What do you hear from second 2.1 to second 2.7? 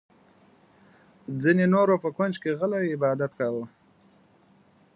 کونج کې